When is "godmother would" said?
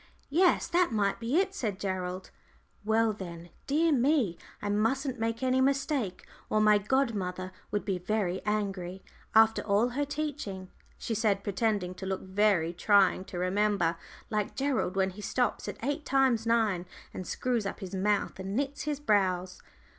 6.79-7.85